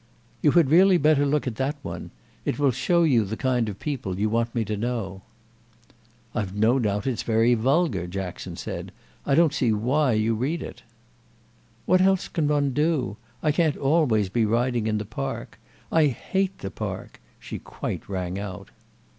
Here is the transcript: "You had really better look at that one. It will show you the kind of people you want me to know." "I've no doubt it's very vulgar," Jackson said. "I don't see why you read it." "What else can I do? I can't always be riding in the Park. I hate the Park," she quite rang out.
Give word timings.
"You 0.41 0.49
had 0.53 0.71
really 0.71 0.97
better 0.97 1.27
look 1.27 1.45
at 1.45 1.57
that 1.57 1.75
one. 1.83 2.09
It 2.43 2.57
will 2.57 2.71
show 2.71 3.03
you 3.03 3.23
the 3.23 3.37
kind 3.37 3.69
of 3.69 3.77
people 3.79 4.17
you 4.19 4.31
want 4.31 4.55
me 4.55 4.65
to 4.65 4.75
know." 4.75 5.21
"I've 6.33 6.55
no 6.55 6.79
doubt 6.79 7.05
it's 7.05 7.21
very 7.21 7.53
vulgar," 7.53 8.07
Jackson 8.07 8.55
said. 8.55 8.91
"I 9.27 9.35
don't 9.35 9.53
see 9.53 9.71
why 9.71 10.13
you 10.13 10.33
read 10.33 10.63
it." 10.63 10.81
"What 11.85 12.01
else 12.01 12.27
can 12.29 12.49
I 12.49 12.61
do? 12.61 13.17
I 13.43 13.51
can't 13.51 13.77
always 13.77 14.29
be 14.29 14.43
riding 14.43 14.87
in 14.87 14.97
the 14.97 15.05
Park. 15.05 15.59
I 15.91 16.07
hate 16.07 16.57
the 16.57 16.71
Park," 16.71 17.21
she 17.39 17.59
quite 17.59 18.09
rang 18.09 18.39
out. 18.39 18.71